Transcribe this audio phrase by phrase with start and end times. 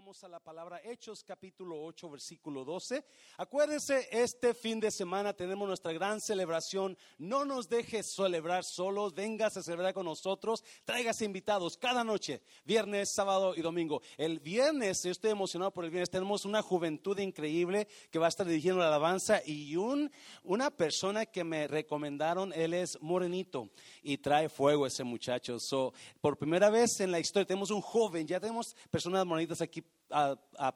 [0.00, 3.04] vamos a la palabra Hechos capítulo 8 versículo 12.
[3.36, 6.96] Acuérdense, este fin de semana tenemos nuestra gran celebración.
[7.18, 13.12] No nos dejes celebrar solos, vengas a celebrar con nosotros, traigas invitados cada noche, viernes,
[13.12, 14.00] sábado y domingo.
[14.16, 18.46] El viernes, estoy emocionado por el viernes, tenemos una juventud increíble que va a estar
[18.46, 20.10] dirigiendo la alabanza y un,
[20.44, 23.68] una persona que me recomendaron, él es morenito
[24.02, 25.60] y trae fuego ese muchacho.
[25.60, 25.92] So,
[26.22, 29.84] por primera vez en la historia tenemos un joven, ya tenemos personas morenitas aquí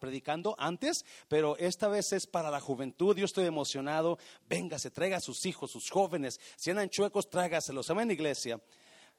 [0.00, 3.16] predicando antes, pero esta vez es para la juventud.
[3.16, 4.18] Yo estoy emocionado.
[4.48, 6.40] Venga, se traiga a sus hijos, sus jóvenes.
[6.56, 7.90] Si andan chuecos, trágaselos.
[7.90, 8.60] Amén, iglesia.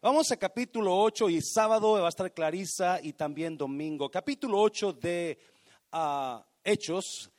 [0.02, 4.10] Vamos a capítulo 8 y sábado va a estar Clarisa y también domingo.
[4.12, 5.40] Capítulo 8 de
[5.92, 7.32] ah, Hechos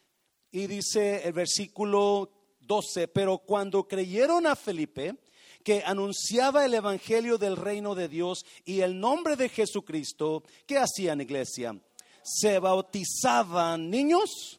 [0.50, 5.16] y dice el versículo 12, pero cuando creyeron a Felipe,
[5.62, 11.20] que anunciaba el Evangelio del reino de Dios y el nombre de Jesucristo, ¿qué hacían
[11.20, 11.76] iglesia?
[12.26, 14.58] ¿Se bautizaban niños?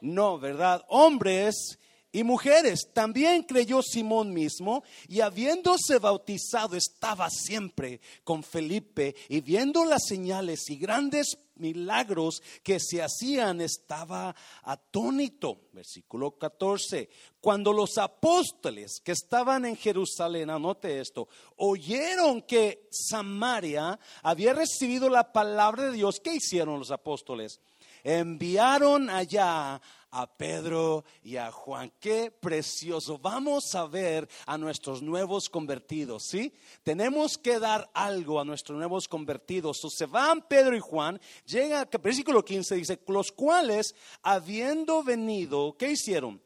[0.00, 0.84] No, ¿verdad?
[0.88, 1.78] Hombres
[2.10, 2.88] y mujeres.
[2.92, 10.68] También creyó Simón mismo y habiéndose bautizado estaba siempre con Felipe y viendo las señales
[10.70, 15.68] y grandes milagros que se hacían estaba atónito.
[15.72, 17.08] Versículo 14.
[17.40, 25.32] Cuando los apóstoles que estaban en Jerusalén, anote esto, oyeron que Samaria había recibido la
[25.32, 27.60] palabra de Dios, ¿qué hicieron los apóstoles?
[28.02, 29.80] Enviaron allá
[30.14, 31.92] a Pedro y a Juan.
[31.98, 33.18] Qué precioso.
[33.18, 36.52] Vamos a ver a nuestros nuevos convertidos, ¿sí?
[36.84, 39.80] Tenemos que dar algo a nuestros nuevos convertidos.
[39.88, 46.40] se van Pedro y Juan, llega, versículo 15 dice, los cuales, habiendo venido, ¿qué hicieron?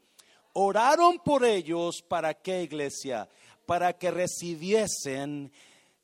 [0.53, 3.29] Oraron por ellos para qué iglesia?
[3.67, 5.51] Para que recibiesen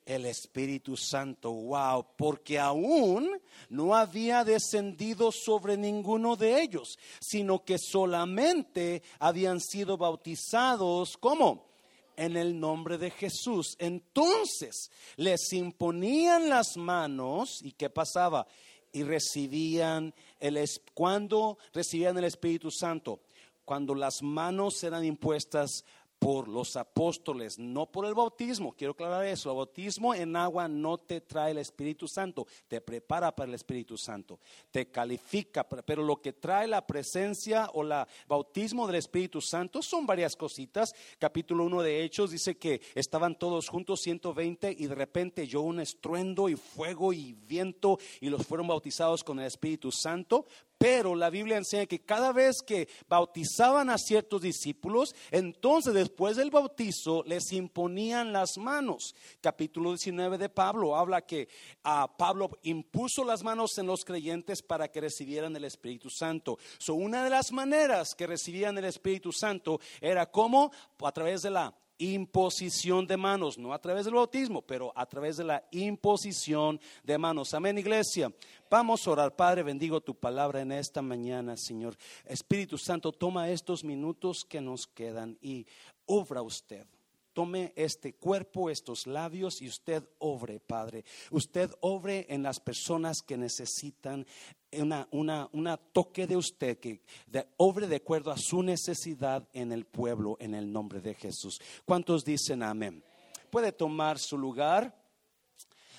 [0.05, 1.51] el Espíritu Santo.
[1.51, 9.97] Wow, porque aún no había descendido sobre ninguno de ellos, sino que solamente habían sido
[9.97, 11.65] bautizados, ¿cómo?
[12.15, 13.75] En el nombre de Jesús.
[13.79, 18.47] Entonces les imponían las manos y ¿qué pasaba?
[18.93, 20.63] Y recibían el
[20.93, 23.19] cuando recibían el Espíritu Santo,
[23.65, 25.83] cuando las manos eran impuestas
[26.19, 28.73] por los apóstoles, no por el bautismo.
[28.73, 29.49] Quiero aclarar eso.
[29.49, 33.97] El bautismo en agua no te trae el Espíritu Santo, te prepara para el Espíritu
[33.97, 34.39] Santo,
[34.71, 37.93] te califica, pero lo que trae la presencia o el
[38.27, 40.93] bautismo del Espíritu Santo son varias cositas.
[41.19, 45.79] Capítulo 1 de Hechos dice que estaban todos juntos 120 y de repente yo un
[45.79, 50.45] estruendo y fuego y viento y los fueron bautizados con el Espíritu Santo.
[50.77, 56.51] Pero la Biblia enseña que cada vez que bautizaban a ciertos discípulos, entonces después del
[56.51, 59.15] bautizo les imponían las manos.
[59.39, 61.47] Capítulo 19 de Pablo habla que
[61.83, 66.57] a Pablo impuso las manos en los creyentes para que recibieran el Espíritu Santo.
[66.77, 71.51] So, una de las maneras que recibían el Espíritu Santo era como a través de
[71.51, 76.79] la imposición de manos, no a través del bautismo, pero a través de la imposición
[77.03, 77.53] de manos.
[77.53, 78.31] Amén, iglesia.
[78.69, 81.95] Vamos a orar, Padre, bendigo tu palabra en esta mañana, Señor.
[82.25, 85.65] Espíritu Santo, toma estos minutos que nos quedan y
[86.05, 86.85] obra usted.
[87.35, 91.03] Tome este cuerpo, estos labios y usted obre, Padre.
[91.31, 94.25] Usted obre en las personas que necesitan
[94.71, 97.01] una, toque de usted, que
[97.57, 101.59] obre de acuerdo a su necesidad en el pueblo, en el nombre de Jesús.
[101.83, 103.03] ¿Cuántos dicen amén?
[103.49, 104.97] Puede tomar su lugar.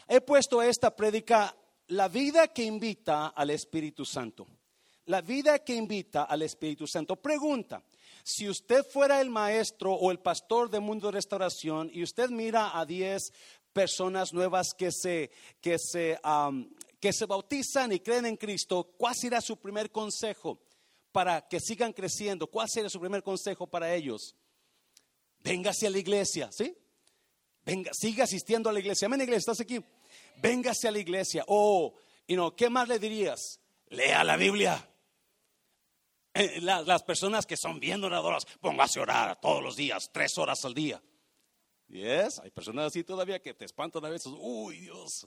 [0.08, 1.54] He puesto esta prédica,
[1.88, 4.46] la vida que invita al Espíritu Santo.
[5.04, 7.16] La vida que invita al Espíritu Santo.
[7.16, 7.82] Pregunta,
[8.26, 12.76] si usted fuera el maestro o el pastor de Mundo de Restauración y usted mira
[12.76, 13.32] a 10
[13.72, 16.18] personas nuevas que se, que se,
[16.98, 20.60] que se bautizan y creen en Cristo, ¿cuál será su primer consejo
[21.12, 22.48] para que sigan creciendo?
[22.48, 24.34] ¿Cuál sería su primer consejo para ellos?
[25.38, 26.76] Véngase a la iglesia, ¿sí?
[27.64, 29.06] Venga, siga asistiendo a la iglesia.
[29.06, 29.78] Amén, iglesia, ¿estás aquí?
[30.42, 31.44] Véngase a la iglesia.
[31.46, 31.94] Oh,
[32.56, 33.60] ¿qué más le dirías?
[33.88, 34.84] Lea la Biblia.
[36.38, 40.62] Eh, las, personas que son bien oradoras, póngase a orar todos los días, tres horas
[40.66, 41.02] al día.
[41.88, 44.32] Yes, hay personas así todavía que te espantan a veces.
[44.38, 45.26] Uy, Dios.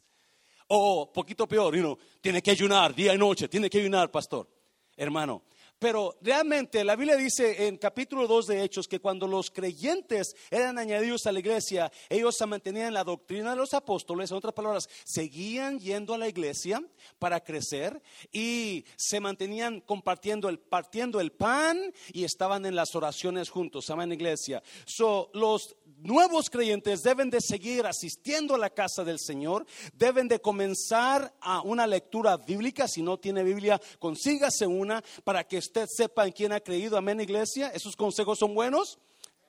[0.67, 4.47] O poquito peor, you tiene que ayunar día y noche, tiene que ayunar, pastor.
[4.95, 5.43] Hermano,
[5.79, 10.77] Pero realmente la Biblia dice en capítulo 2 de Hechos que cuando los creyentes eran
[10.77, 14.53] añadidos a la iglesia, ellos se mantenían en la doctrina de los apóstoles, en otras
[14.53, 16.83] palabras, seguían yendo a la iglesia
[17.17, 18.01] para crecer
[18.33, 24.11] y se mantenían compartiendo el partiendo el pan y estaban en las oraciones juntos, en
[24.11, 24.61] iglesia.
[24.85, 30.39] So, los nuevos creyentes deben de seguir asistiendo a la casa del Señor, deben de
[30.39, 36.25] comenzar a una lectura bíblica, si no tiene Biblia, consígase una para que usted sepa
[36.25, 38.97] en quién ha creído, amén iglesia, esos consejos son buenos.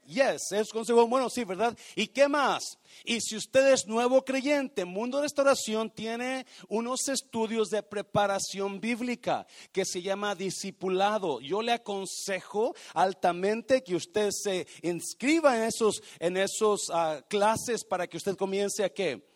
[0.04, 1.76] Yes, esos consejos son buenos, sí, ¿verdad?
[1.94, 2.78] ¿Y qué más?
[3.04, 9.46] Y si usted es nuevo creyente, Mundo de Restauración tiene unos estudios de preparación bíblica
[9.72, 11.40] que se llama discipulado.
[11.40, 18.06] Yo le aconsejo altamente que usted se inscriba en esos, en esos ah, clases para
[18.06, 19.29] que usted comience a qué?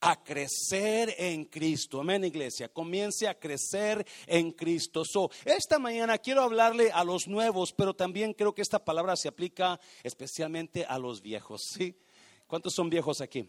[0.00, 2.00] A crecer en Cristo.
[2.00, 2.68] Amén, iglesia.
[2.68, 5.04] Comience a crecer en Cristo.
[5.04, 9.28] So, esta mañana quiero hablarle a los nuevos, pero también creo que esta palabra se
[9.28, 11.62] aplica especialmente a los viejos.
[11.72, 11.94] ¿sí?
[12.46, 13.48] ¿Cuántos son viejos aquí?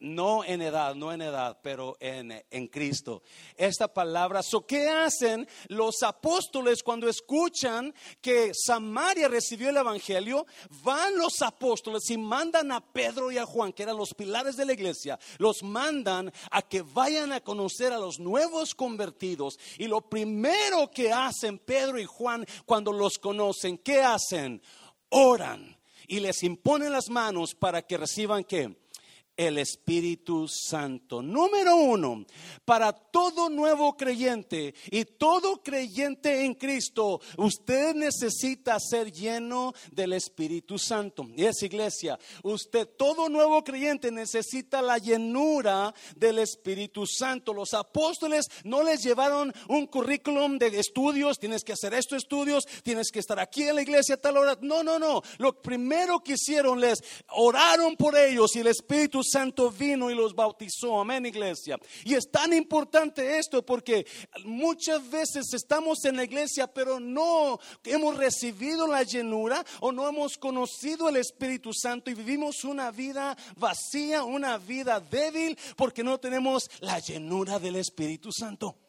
[0.00, 3.22] No en edad, no en edad, pero en, en Cristo.
[3.56, 10.46] Esta palabra, so, ¿qué hacen los apóstoles cuando escuchan que Samaria recibió el Evangelio?
[10.82, 14.66] Van los apóstoles y mandan a Pedro y a Juan, que eran los pilares de
[14.66, 19.58] la iglesia, los mandan a que vayan a conocer a los nuevos convertidos.
[19.78, 24.62] Y lo primero que hacen Pedro y Juan cuando los conocen, ¿qué hacen?
[25.10, 28.74] Oran y les imponen las manos para que reciban qué?
[29.38, 31.22] El Espíritu Santo.
[31.22, 32.26] Número uno,
[32.64, 40.76] para todo nuevo creyente y todo creyente en Cristo, usted necesita ser lleno del Espíritu
[40.76, 41.24] Santo.
[41.36, 47.54] Y es iglesia, usted, todo nuevo creyente necesita la llenura del Espíritu Santo.
[47.54, 53.12] Los apóstoles no les llevaron un currículum de estudios, tienes que hacer estos estudios, tienes
[53.12, 54.58] que estar aquí en la iglesia a tal hora.
[54.60, 55.22] No, no, no.
[55.38, 56.98] Lo primero que hicieron les
[57.28, 61.00] oraron por ellos y el Espíritu Santo vino y los bautizó.
[61.00, 61.78] Amén, iglesia.
[62.04, 64.06] Y es tan importante esto porque
[64.44, 70.38] muchas veces estamos en la iglesia, pero no hemos recibido la llenura o no hemos
[70.38, 76.70] conocido el Espíritu Santo y vivimos una vida vacía, una vida débil porque no tenemos
[76.80, 78.87] la llenura del Espíritu Santo.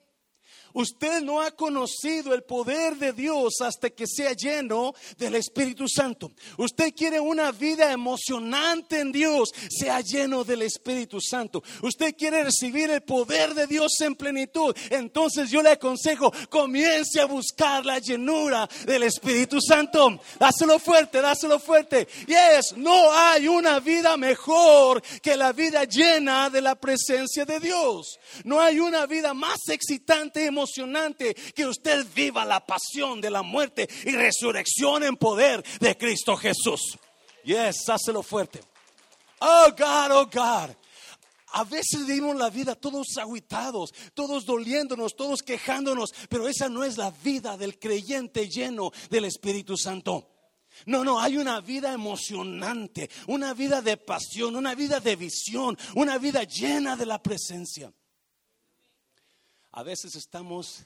[0.74, 6.32] Usted no ha conocido el poder de Dios hasta que sea lleno del Espíritu Santo.
[6.58, 11.64] Usted quiere una vida emocionante en Dios, sea lleno del Espíritu Santo.
[11.82, 14.76] Usted quiere recibir el poder de Dios en plenitud.
[14.90, 20.20] Entonces yo le aconsejo, comience a buscar la llenura del Espíritu Santo.
[20.40, 22.08] Dáselo fuerte, dáselo fuerte.
[22.28, 28.20] Yes, no hay una vida mejor que la vida llena de la presencia de Dios.
[28.44, 30.59] No hay una vida más excitante y emocionante
[31.56, 36.98] que usted viva la pasión de la muerte y resurrección en poder de Cristo Jesús.
[37.44, 38.62] Yes, hácelo fuerte.
[39.40, 40.76] Oh God, oh God.
[41.54, 46.98] A veces vivimos la vida todos aguitados, todos doliéndonos, todos quejándonos, pero esa no es
[46.98, 50.28] la vida del creyente lleno del Espíritu Santo.
[50.86, 56.18] No, no, hay una vida emocionante, una vida de pasión, una vida de visión, una
[56.18, 57.92] vida llena de la presencia.
[59.80, 60.84] A veces estamos,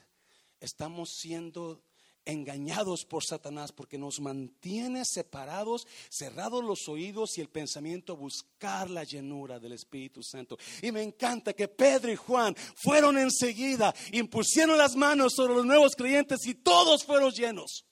[0.60, 1.82] estamos siendo
[2.24, 8.88] engañados por Satanás porque nos mantiene separados, cerrados los oídos y el pensamiento a buscar
[8.88, 10.56] la llenura del Espíritu Santo.
[10.80, 15.96] Y me encanta que Pedro y Juan fueron enseguida, impusieron las manos sobre los nuevos
[15.96, 17.84] creyentes y todos fueron llenos.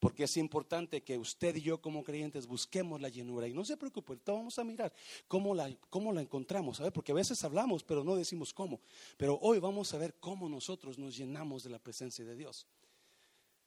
[0.00, 3.46] Porque es importante que usted y yo como creyentes busquemos la llenura.
[3.46, 4.92] Y no se preocupe, vamos a mirar
[5.28, 6.80] cómo la, cómo la encontramos.
[6.80, 8.80] A porque a veces hablamos, pero no decimos cómo.
[9.18, 12.66] Pero hoy vamos a ver cómo nosotros nos llenamos de la presencia de Dios.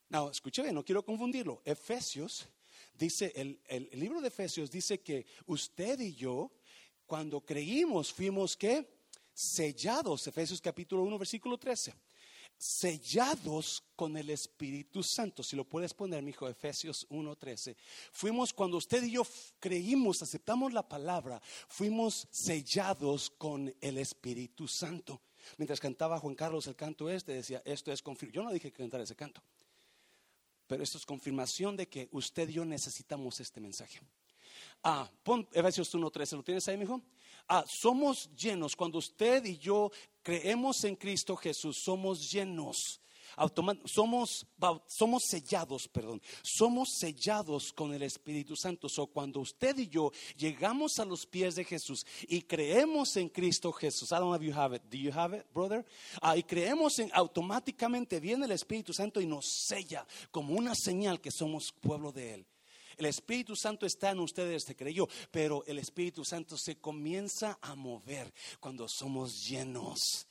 [0.10, 1.62] No, escuche bien, no quiero confundirlo.
[1.64, 2.48] Efesios
[2.96, 6.52] dice, el, el, el libro de Efesios dice que usted y yo,
[7.06, 8.88] cuando creímos, fuimos que
[9.32, 10.26] sellados.
[10.26, 11.94] Efesios capítulo 1, versículo 13
[12.64, 15.44] sellados con el Espíritu Santo.
[15.44, 17.76] Si lo puedes poner, mi hijo, Efesios 1:13.
[18.14, 19.28] Fuimos cuando usted y yo
[19.60, 25.22] creímos, aceptamos la palabra, fuimos sellados con el Espíritu Santo.
[25.58, 28.44] Mientras cantaba Juan Carlos el canto este, decía, esto es confirmación.
[28.44, 29.44] Yo no dije que cantara ese canto,
[30.66, 34.00] pero esto es confirmación de que usted y yo necesitamos este mensaje.
[34.82, 37.02] Ah, pon Efesios 1:13, ¿lo tienes ahí, mi hijo?
[37.48, 43.00] Ah, somos llenos cuando usted y yo creemos en Cristo Jesús, somos llenos.
[43.86, 44.46] somos,
[44.88, 48.88] somos sellados, perdón, somos sellados con el Espíritu Santo.
[48.88, 53.72] So, cuando usted y yo llegamos a los pies de Jesús y creemos en Cristo
[53.72, 55.86] Jesús, I don't know if you have it, do you have it, brother?
[56.22, 61.20] Ah, y creemos en, automáticamente viene el Espíritu Santo y nos sella como una señal
[61.20, 62.46] que somos pueblo de Él.
[62.98, 67.76] El Espíritu Santo está en ustedes, se creyó, pero el Espíritu Santo se comienza a
[67.76, 70.28] mover cuando somos llenos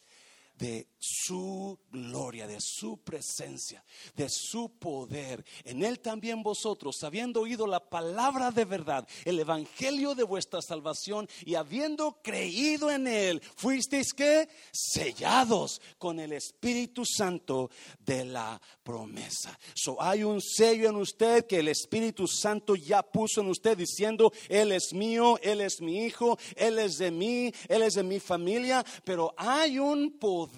[0.62, 5.44] de su gloria, de su presencia, de su poder.
[5.64, 11.28] En Él también vosotros, habiendo oído la palabra de verdad, el evangelio de vuestra salvación
[11.44, 19.58] y habiendo creído en Él, fuisteis que sellados con el Espíritu Santo de la promesa.
[19.74, 24.32] So, hay un sello en usted que el Espíritu Santo ya puso en usted diciendo,
[24.48, 28.20] Él es mío, Él es mi hijo, Él es de mí, Él es de mi
[28.20, 30.51] familia, pero hay un poder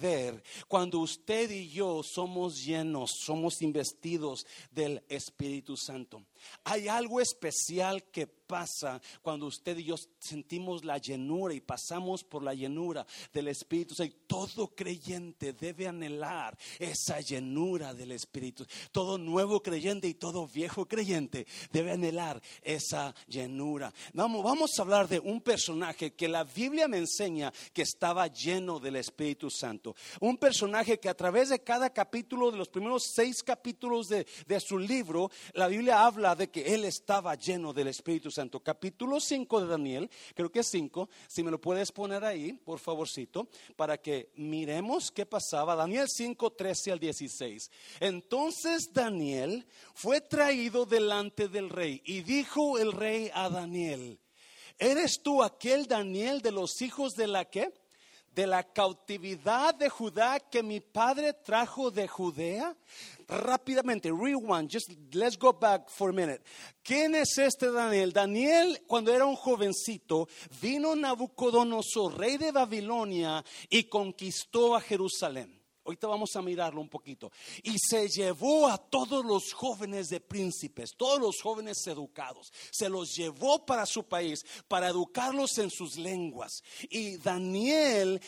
[0.67, 6.23] cuando usted y yo somos llenos, somos investidos del Espíritu Santo.
[6.63, 12.43] Hay algo especial que pasa cuando usted y yo sentimos la llenura y pasamos por
[12.43, 13.95] la llenura del Espíritu.
[14.27, 18.65] todo creyente debe anhelar esa llenura del Espíritu.
[18.91, 23.93] Todo nuevo creyente y todo viejo creyente debe anhelar esa llenura.
[24.13, 28.79] Vamos, vamos a hablar de un personaje que la Biblia me enseña que estaba lleno
[28.79, 29.95] del Espíritu Santo.
[30.19, 34.59] Un personaje que a través de cada capítulo, de los primeros seis capítulos de, de
[34.59, 38.59] su libro, la Biblia habla de que él estaba lleno del Espíritu Santo.
[38.59, 42.79] Capítulo 5 de Daniel, creo que es 5, si me lo puedes poner ahí, por
[42.79, 45.75] favorcito, para que miremos qué pasaba.
[45.75, 47.71] Daniel 5, 13 al 16.
[47.99, 54.19] Entonces Daniel fue traído delante del rey y dijo el rey a Daniel,
[54.77, 57.84] ¿eres tú aquel Daniel de los hijos de la que?
[58.35, 62.75] De la cautividad de Judá que mi padre trajo de Judea?
[63.27, 66.41] Rápidamente, rewind, just let's go back for a minute.
[66.83, 68.11] ¿Quién es este Daniel?
[68.11, 70.27] Daniel, cuando era un jovencito,
[70.61, 75.64] vino Nabucodonosor, rey de Babilonia, y conquistó a Jerusalén.
[75.85, 77.31] Ahorita vamos a mirarlo un poquito.
[77.61, 82.51] Y se llevó a todos los jóvenes de príncipes, todos los jóvenes educados.
[82.71, 86.63] Se los llevó para su país, para educarlos en sus lenguas.
[86.89, 88.19] Y Daniel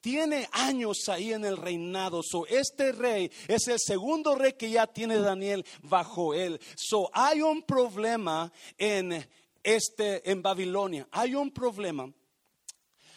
[0.00, 2.22] tiene años ahí en el reinado.
[2.24, 6.60] So, este rey es el segundo rey que ya tiene Daniel bajo él.
[6.74, 9.24] So, hay un problema en
[9.62, 11.06] este en Babilonia.
[11.12, 12.12] Hay un problema.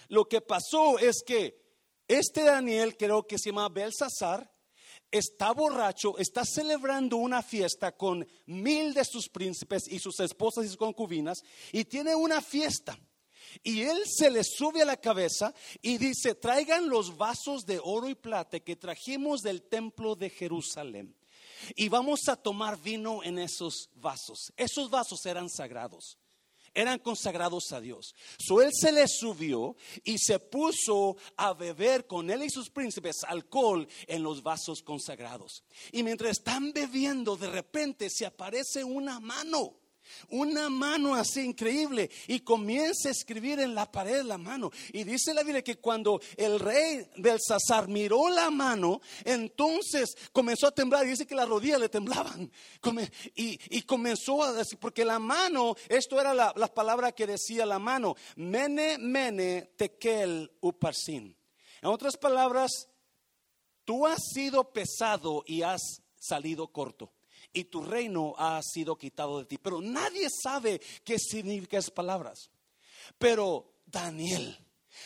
[0.10, 1.69] Lo que pasó es que
[2.10, 4.52] este Daniel, creo que se llama Belsasar,
[5.12, 10.68] está borracho, está celebrando una fiesta con mil de sus príncipes y sus esposas y
[10.70, 13.00] sus concubinas, y tiene una fiesta.
[13.64, 18.10] Y él se le sube a la cabeza y dice, traigan los vasos de oro
[18.10, 21.16] y plata que trajimos del templo de Jerusalén.
[21.76, 24.52] Y vamos a tomar vino en esos vasos.
[24.58, 26.18] Esos vasos eran sagrados
[26.74, 28.16] eran consagrados a Dios.
[28.38, 33.24] So él se le subió y se puso a beber con él y sus príncipes
[33.28, 35.64] alcohol en los vasos consagrados.
[35.92, 39.79] Y mientras están bebiendo, de repente se aparece una mano
[40.30, 44.72] una mano así increíble y comienza a escribir en la pared la mano.
[44.94, 50.68] Y dice la Biblia que cuando el rey del Sazar miró la mano, entonces comenzó
[50.68, 51.06] a temblar.
[51.06, 52.52] Y dice que las rodillas le temblaban.
[53.36, 58.16] Y, comenzó a decir, porque la mano, esto era la, palabra que decía la mano,
[58.36, 61.36] mene, mene, tekel, uparsin.
[61.82, 62.88] En otras palabras,
[63.86, 67.12] tú has sido pesado y has salido corto
[67.54, 69.58] y tu reino ha sido quitado de ti.
[69.58, 72.50] Pero nadie sabe qué significan esas palabras.
[73.18, 74.58] Pero Daniel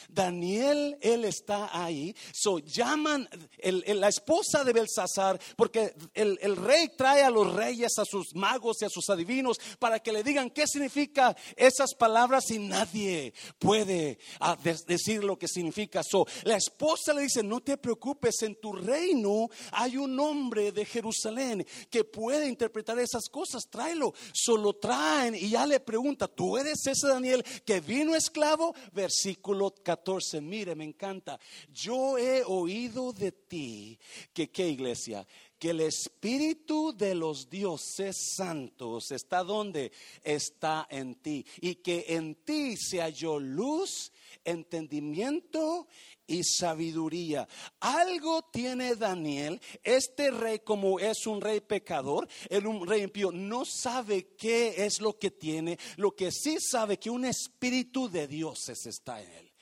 [0.09, 2.15] Daniel, él está ahí.
[2.33, 3.27] So llaman
[3.61, 8.85] la esposa de Belsasar, porque el, rey trae a los reyes, a sus magos y
[8.85, 14.57] a sus adivinos para que le digan qué significa esas palabras y nadie puede ah,
[14.87, 16.01] decir lo que significa.
[16.03, 20.85] So, la esposa le dice: No te preocupes, en tu reino hay un hombre de
[20.85, 23.63] Jerusalén que puede interpretar esas cosas.
[23.69, 24.13] Tráelo.
[24.33, 28.75] Solo traen y ya le pregunta: ¿Tú eres ese Daniel que vino esclavo?
[28.91, 31.39] Versículo 14, mire, me encanta.
[31.71, 33.99] Yo he oído de ti
[34.33, 35.27] que, ¿qué iglesia?
[35.59, 39.91] Que el Espíritu de los dioses santos está donde
[40.23, 41.45] está en ti.
[41.61, 44.11] Y que en ti se halló luz,
[44.43, 45.87] entendimiento
[46.27, 47.47] y sabiduría.
[47.79, 53.65] Algo tiene Daniel, este rey como es un rey pecador, el un rey impío, no
[53.65, 58.85] sabe qué es lo que tiene, lo que sí sabe que un espíritu de dioses
[58.85, 59.52] está en él.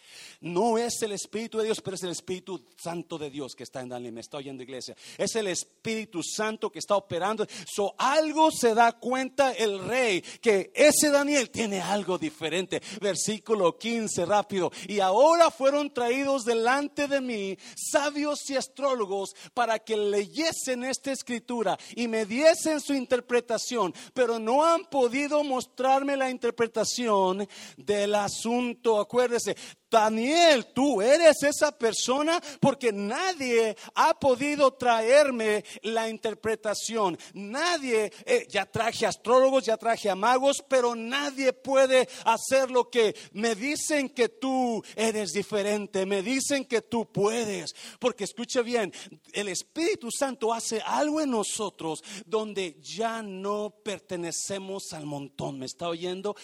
[0.41, 3.81] No es el Espíritu de Dios, pero es el Espíritu Santo de Dios que está
[3.81, 4.13] en Daniel.
[4.13, 4.95] Me está oyendo, iglesia.
[5.17, 7.45] Es el Espíritu Santo que está operando.
[7.65, 12.81] So, algo se da cuenta el rey que ese Daniel tiene algo diferente.
[12.99, 14.71] Versículo 15, rápido.
[14.87, 21.77] Y ahora fueron traídos delante de mí sabios y astrólogos para que leyesen esta escritura
[21.95, 28.99] y me diesen su interpretación, pero no han podido mostrarme la interpretación del asunto.
[28.99, 29.55] Acuérdese,
[29.91, 37.17] Daniel, tú eres esa persona porque nadie ha podido traerme la interpretación.
[37.33, 43.13] Nadie, eh, ya traje astrólogos, ya traje a magos, pero nadie puede hacer lo que
[43.33, 47.75] me dicen que tú eres diferente, me dicen que tú puedes.
[47.99, 48.93] Porque escuche bien,
[49.33, 55.59] el Espíritu Santo hace algo en nosotros donde ya no pertenecemos al montón.
[55.59, 56.35] ¿Me está oyendo?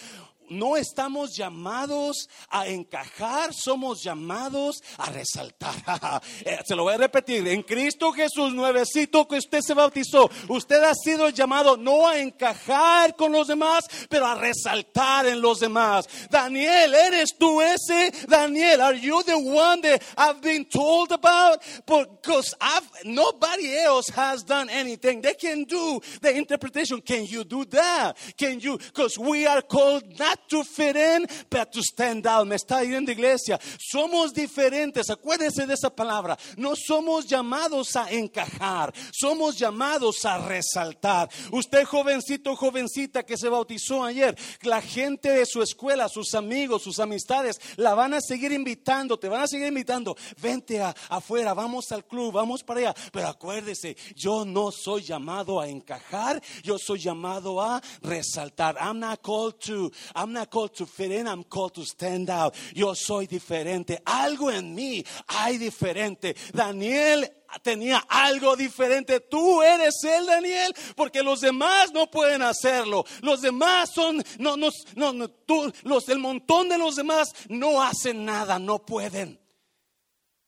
[0.50, 5.76] No estamos llamados a encajar, somos llamados a resaltar.
[6.46, 10.84] Eh, se lo voy a repetir, en Cristo Jesús, nuevecito que usted se bautizó, usted
[10.84, 16.08] ha sido llamado no a encajar con los demás, pero a resaltar en los demás.
[16.30, 18.12] Daniel, ¿eres tú ese?
[18.28, 21.62] Daniel, are you the one that I've been told about?
[21.86, 25.22] Because I've, nobody else has done anything.
[25.22, 27.02] They can do the interpretation.
[27.02, 28.18] Can you do that?
[28.38, 28.78] Can you?
[28.78, 32.48] Because we are called not to fit in, but to stand out.
[32.48, 33.60] Me está yendo iglesia.
[33.80, 35.10] Somos diferentes.
[35.10, 36.38] Acuérdense de esa palabra.
[36.58, 38.94] No somos llamados a encajar.
[39.12, 41.30] Somos llamados a resaltar.
[41.52, 47.00] Usted jovencito, jovencita que se bautizó ayer, la gente de su escuela, sus amigos, sus
[47.00, 50.16] amistades, la van a seguir invitando, te van a seguir invitando.
[50.42, 52.96] Vente afuera, vamos al club, vamos para allá.
[53.12, 58.76] Pero acuérdese, yo no soy llamado a encajar, yo soy llamado a resaltar.
[58.80, 59.92] I'm not called to,
[60.34, 62.56] not called to fit in, I'm called to stand out.
[62.74, 64.00] Yo soy diferente.
[64.06, 66.36] Algo en mí hay diferente.
[66.54, 67.30] Daniel
[67.62, 69.20] tenía algo diferente.
[69.20, 73.06] Tú eres el Daniel, porque los demás no pueden hacerlo.
[73.22, 78.26] Los demás son, no, no, no, tú, los, el montón de los demás no hacen
[78.26, 79.40] nada, no pueden.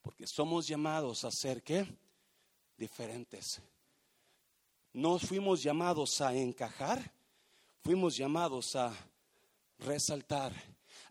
[0.01, 1.86] Porque somos llamados a ser qué?
[2.77, 3.62] Diferentes.
[4.93, 7.13] No fuimos llamados a encajar,
[7.83, 8.91] fuimos llamados a
[9.79, 10.53] resaltar.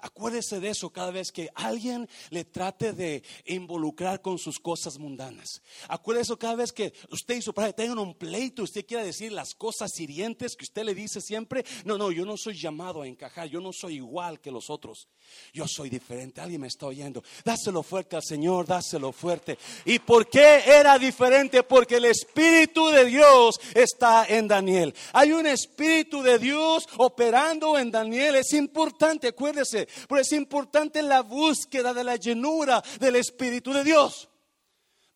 [0.00, 5.60] Acuérdese de eso cada vez que alguien le trate de involucrar con sus cosas mundanas.
[5.88, 9.54] Acuérdese cada vez que usted y su padre tengan un pleito, usted quiera decir las
[9.54, 11.64] cosas hirientes que usted le dice siempre.
[11.84, 15.08] No, no, yo no soy llamado a encajar, yo no soy igual que los otros.
[15.52, 16.40] Yo soy diferente.
[16.40, 17.22] Alguien me está oyendo.
[17.44, 19.58] Dáselo fuerte al Señor, dáselo fuerte.
[19.84, 21.62] ¿Y por qué era diferente?
[21.62, 24.94] Porque el Espíritu de Dios está en Daniel.
[25.12, 28.36] Hay un Espíritu de Dios operando en Daniel.
[28.36, 34.28] Es importante, acuérdese, pero es importante la búsqueda de la llenura del Espíritu de Dios.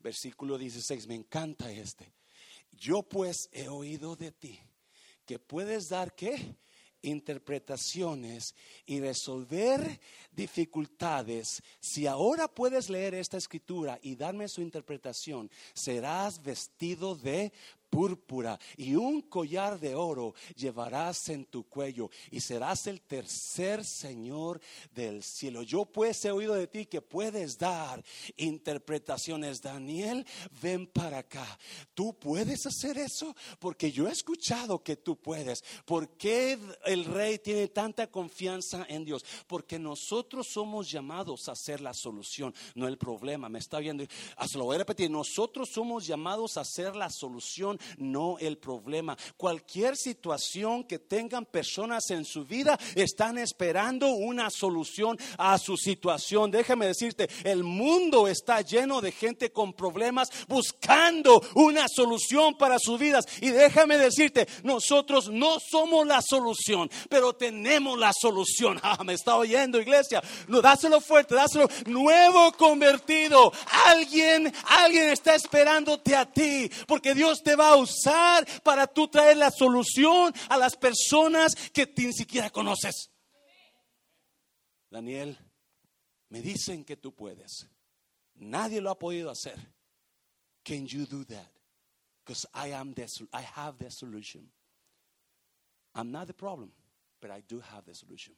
[0.01, 2.13] Versículo 16, me encanta este.
[2.73, 4.59] Yo pues he oído de ti
[5.25, 6.57] que puedes dar qué?
[7.03, 8.55] interpretaciones
[8.87, 17.15] y resolver dificultades, si ahora puedes leer esta escritura y darme su interpretación, serás vestido
[17.15, 17.53] de
[17.93, 24.63] púrpura y un collar de oro llevarás en tu cuello y serás el tercer Señor
[24.95, 25.63] del cielo.
[25.63, 28.03] Yo pues he oído de ti que puedes dar
[28.39, 29.61] interpretaciones.
[29.61, 30.27] Daniel,
[30.63, 31.47] ven para acá.
[31.93, 33.37] ¿Tú puedes hacer eso?
[33.59, 35.63] Porque yo he escuchado que tú puedes.
[35.85, 39.23] ¿Por qué el rey tiene tanta confianza en Dios?
[39.47, 43.51] Porque nosotros somos llamados a ser la solución, no el problema.
[43.51, 44.03] Me está viendo.
[44.39, 45.11] Ah, lo voy a repetir.
[45.11, 49.17] Nosotros somos llamados a ser la solución no el problema.
[49.37, 56.51] Cualquier situación que tengan personas en su vida están esperando una solución a su situación.
[56.51, 62.99] Déjame decirte, el mundo está lleno de gente con problemas buscando una solución para sus
[62.99, 63.25] vidas.
[63.41, 68.81] Y déjame decirte, nosotros no somos la solución, pero tenemos la solución.
[68.93, 70.23] Ah, me está oyendo, iglesia.
[70.49, 71.69] Dáselo fuerte, dáselo.
[71.87, 73.53] Nuevo convertido.
[73.87, 79.37] Alguien, alguien está esperándote a ti, porque Dios te va a usar para tú traer
[79.37, 83.11] la solución a las personas que ni siquiera conoces.
[84.91, 85.39] Daniel,
[86.29, 87.67] me dicen que tú puedes.
[88.35, 89.59] Nadie lo ha podido hacer.
[90.65, 91.51] Can you do that?
[92.25, 94.49] Because I am the, I have the solution.
[95.95, 96.73] I'm not the problem,
[97.21, 98.35] but I do have the solution.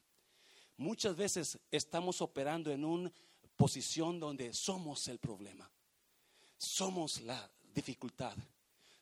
[0.77, 3.11] Muchas veces estamos operando en una
[3.55, 5.69] posición donde somos el problema.
[6.57, 8.35] Somos la dificultad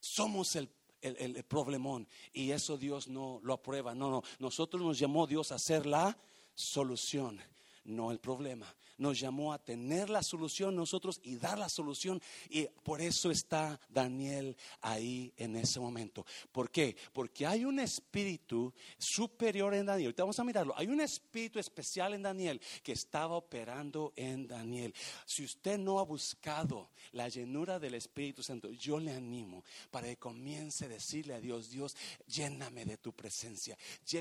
[0.04, 0.70] somos el,
[1.02, 3.96] el, problemón y eso Dios no lo aprueba.
[3.96, 6.18] No, no, nosotros nos llamó Dios a ser la
[6.54, 7.40] solución.
[7.86, 8.74] No el problema.
[8.98, 12.22] Nos llamó a tener la solución nosotros y dar la solución.
[12.50, 16.26] Y por eso está Daniel ahí en ese momento.
[16.52, 16.96] ¿Por qué?
[17.12, 20.08] Porque hay un espíritu superior en Daniel.
[20.08, 20.74] Ahorita vamos a mirarlo.
[20.78, 24.94] Hay un espíritu especial en Daniel que estaba operando en Daniel.
[25.26, 30.18] Si usted no ha buscado la llenura del Espíritu Santo, yo le animo para que
[30.18, 31.96] comience a decirle a Dios, Dios,
[32.28, 33.78] lléname de tu presencia.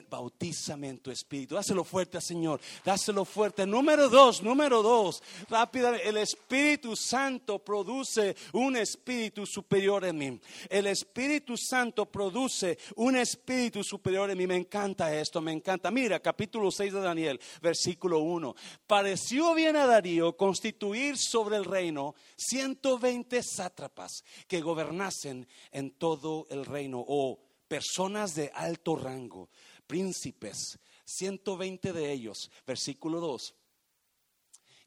[0.09, 1.55] Bautízame en tu espíritu.
[1.55, 2.61] Dáselo fuerte, Señor.
[2.85, 3.52] Dáselo fuerte.
[3.59, 5.23] Número dos, número dos.
[5.49, 10.41] Rápidamente, el Espíritu Santo produce un espíritu superior en mí.
[10.69, 14.47] El Espíritu Santo produce un espíritu superior en mí.
[14.47, 15.91] Me encanta esto, me encanta.
[15.91, 18.55] Mira, capítulo 6 de Daniel, versículo 1.
[18.87, 26.65] Pareció bien a Darío constituir sobre el reino 120 sátrapas que gobernasen en todo el
[26.65, 27.39] reino o
[27.69, 29.49] personas de alto rango,
[29.87, 30.79] príncipes,
[31.13, 33.55] 120 de ellos, versículo 2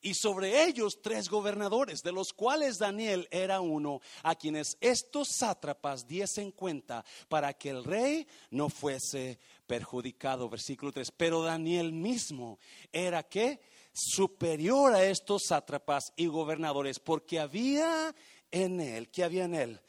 [0.05, 6.07] y sobre ellos tres gobernadores, de los cuales Daniel era uno, a quienes estos sátrapas
[6.07, 10.47] diesen cuenta para que el rey no fuese perjudicado.
[10.47, 11.09] Versículo 3.
[11.09, 12.59] Pero Daniel mismo
[12.91, 13.59] era que
[13.93, 18.13] superior a estos sátrapas y gobernadores, porque había
[18.51, 19.81] en él, ¿qué había en él?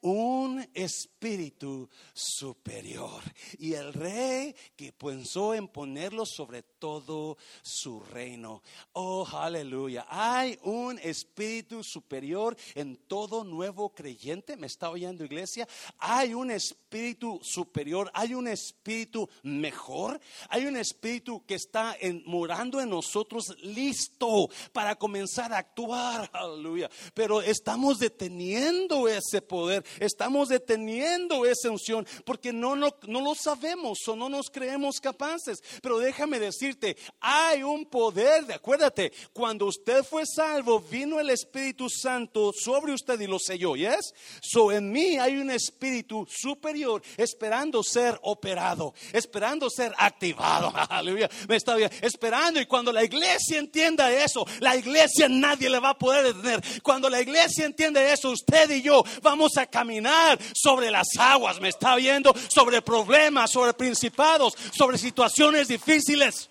[0.00, 3.22] Un espíritu superior.
[3.58, 8.62] Y el rey que pensó en ponerlo sobre todo su reino.
[8.92, 10.06] Oh, aleluya.
[10.08, 14.56] Hay un espíritu superior en todo nuevo creyente.
[14.56, 15.66] ¿Me está oyendo iglesia?
[15.98, 18.10] Hay un espíritu superior.
[18.14, 20.20] Hay un espíritu mejor.
[20.48, 26.30] Hay un espíritu que está morando en nosotros listo para comenzar a actuar.
[26.32, 26.90] Aleluya.
[27.14, 33.98] Pero estamos deteniendo ese poder estamos deteniendo esa unción porque no, no, no lo sabemos
[34.06, 35.62] o no nos creemos capaces.
[35.82, 41.88] Pero déjame decirte, hay un poder, de, acuérdate, cuando usted fue salvo, vino el Espíritu
[41.88, 44.12] Santo sobre usted y lo selló, ¿yes?
[44.42, 50.72] So en mí hay un espíritu superior esperando ser operado, esperando ser activado.
[50.88, 55.90] Aleluya, me está esperando y cuando la iglesia entienda eso, la iglesia nadie le va
[55.90, 56.62] a poder detener.
[56.82, 61.68] Cuando la iglesia entiende eso, usted y yo vamos a caminar sobre las aguas, me
[61.68, 66.48] está viendo, sobre problemas, sobre principados, sobre situaciones difíciles.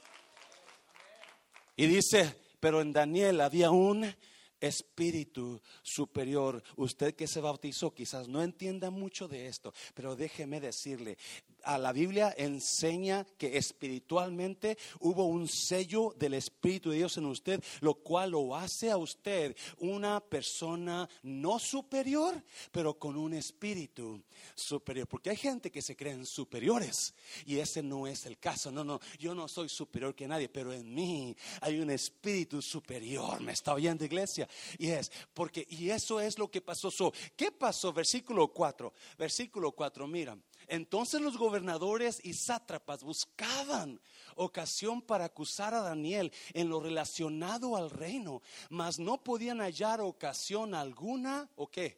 [1.76, 4.14] Y dice, pero en Daniel había un
[4.60, 6.62] espíritu superior.
[6.76, 11.18] Usted que se bautizó quizás no entienda mucho de esto, pero déjeme decirle,
[11.65, 17.63] a la Biblia enseña que espiritualmente hubo un sello del Espíritu de Dios en usted,
[17.82, 24.23] lo cual lo hace a usted una persona no superior, pero con un espíritu
[24.54, 25.08] superior.
[25.08, 27.13] Porque hay gente que se creen superiores
[27.45, 28.71] y ese no es el caso.
[28.71, 33.41] No, no, yo no soy superior que nadie, pero en mí hay un espíritu superior.
[33.41, 34.47] ¿Me está oyendo iglesia?
[34.78, 37.12] Y es porque, y eso es lo que pasó.
[37.36, 37.91] ¿Qué pasó?
[37.91, 40.38] Versículo 4, versículo 4, mira.
[40.67, 43.99] Entonces los gobernadores y sátrapas buscaban
[44.36, 50.73] ocasión para acusar a Daniel en lo relacionado al reino, mas no podían hallar ocasión
[50.73, 51.97] alguna o qué,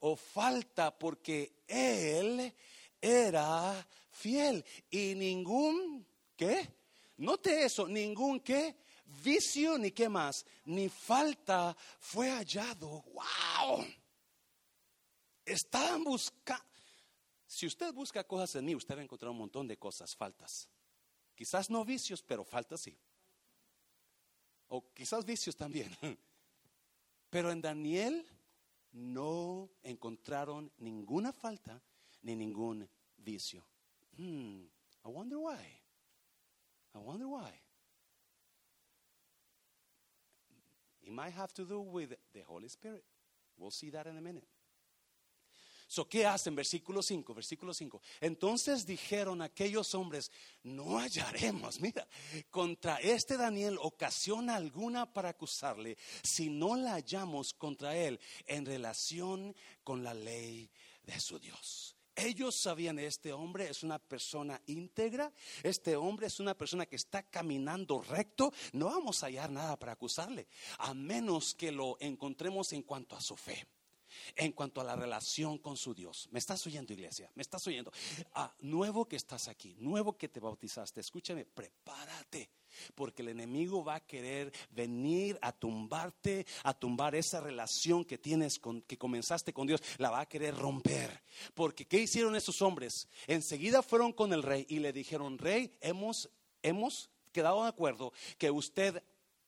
[0.00, 2.52] o falta porque él
[3.00, 6.68] era fiel y ningún qué,
[7.18, 8.76] note eso, ningún qué
[9.22, 13.04] vicio ni qué más, ni falta fue hallado.
[13.12, 13.86] Wow.
[15.44, 16.64] Estaban buscando
[17.54, 20.68] si usted busca cosas en mí, usted va a encontrar un montón de cosas, faltas.
[21.36, 22.98] Quizás no vicios, pero faltas sí.
[24.66, 25.88] O quizás vicios también.
[27.30, 28.26] Pero en Daniel
[28.92, 31.80] no encontraron ninguna falta
[32.22, 32.88] ni ningún
[33.18, 33.64] vicio.
[34.16, 34.64] Hmm,
[35.04, 35.80] I wonder why.
[36.94, 37.52] I wonder why.
[41.02, 43.04] It might have to do with the Holy Spirit.
[43.56, 44.46] We'll see that in a minute.
[45.86, 46.54] So, ¿Qué hacen?
[46.54, 48.00] Versículo 5, versículo 5.
[48.20, 50.30] Entonces dijeron aquellos hombres,
[50.62, 52.06] no hallaremos, mira,
[52.50, 59.54] contra este Daniel ocasión alguna para acusarle si no la hallamos contra él en relación
[59.82, 60.70] con la ley
[61.02, 61.96] de su Dios.
[62.16, 65.32] Ellos sabían, este hombre es una persona íntegra,
[65.64, 69.92] este hombre es una persona que está caminando recto, no vamos a hallar nada para
[69.92, 70.46] acusarle,
[70.78, 73.66] a menos que lo encontremos en cuanto a su fe
[74.36, 76.28] en cuanto a la relación con su Dios.
[76.30, 77.30] ¿Me estás oyendo, iglesia?
[77.34, 77.92] ¿Me estás oyendo?
[78.34, 82.50] Ah, nuevo que estás aquí, nuevo que te bautizaste, escúchame, prepárate.
[82.94, 88.58] Porque el enemigo va a querer venir a tumbarte, a tumbar esa relación que tienes
[88.58, 91.22] con, que comenzaste con Dios, la va a querer romper.
[91.54, 93.08] Porque ¿qué hicieron esos hombres?
[93.28, 96.30] Enseguida fueron con el rey y le dijeron, rey, hemos,
[96.62, 99.02] hemos quedado de acuerdo que usted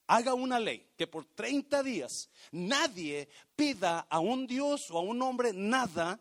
[0.06, 5.20] haga una ley que por 30 días nadie pida a un Dios o a un
[5.22, 6.20] hombre nada,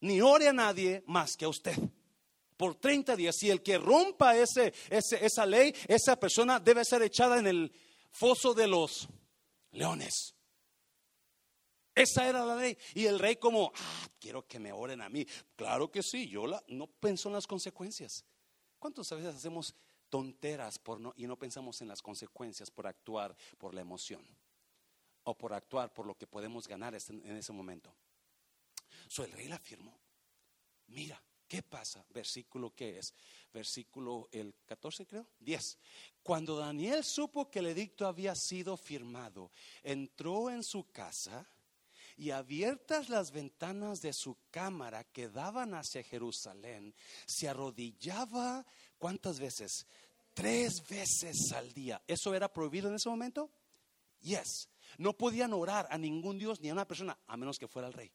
[0.00, 1.76] ni ore a nadie más que a usted.
[2.56, 3.36] Por 30 días.
[3.36, 7.72] Si el que rompa ese, esa ley, esa persona debe ser echada en el
[8.10, 9.08] foso de los
[9.72, 10.34] leones.
[11.94, 12.76] Esa era la ley.
[12.94, 15.26] Y el rey como, ah, quiero que me oren a mí.
[15.56, 18.24] Claro que sí, yo la, no pensó en las consecuencias.
[18.78, 19.74] ¿Cuántas veces hacemos
[20.14, 24.24] tonteras por no, y no pensamos en las consecuencias por actuar por la emoción
[25.24, 27.92] o por actuar por lo que podemos ganar en ese momento?
[29.08, 29.98] So el rey la firmó.
[30.86, 32.06] Mira, ¿qué pasa?
[32.10, 33.12] Versículo que es?
[33.52, 35.78] Versículo el 14 creo, 10.
[36.22, 39.50] Cuando Daniel supo que el edicto había sido firmado,
[39.82, 41.44] entró en su casa
[42.16, 46.94] y abiertas las ventanas de su cámara que daban hacia Jerusalén,
[47.26, 48.64] se arrodillaba
[49.04, 49.86] ¿cuántas veces?
[50.34, 52.02] Tres veces al día.
[52.06, 53.50] ¿Eso era prohibido en ese momento?
[54.20, 54.68] Yes.
[54.98, 57.94] No podían orar a ningún Dios ni a una persona, a menos que fuera el
[57.94, 58.12] rey.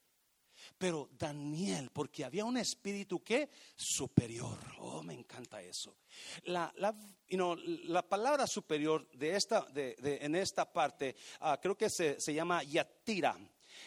[0.78, 4.60] Pero Daniel, porque había un espíritu que superior.
[4.80, 5.96] Oh, me encanta eso.
[6.44, 6.94] La, la,
[7.30, 12.64] la palabra superior de esta, de, en esta parte, ah, creo que se, se llama
[12.64, 13.38] yatira.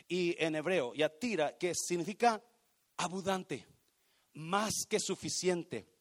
[0.09, 2.43] Y en hebreo, yatira, que significa
[2.97, 3.67] abundante,
[4.35, 5.92] más que suficiente